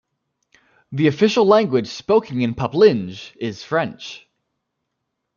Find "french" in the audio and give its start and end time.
3.63-4.27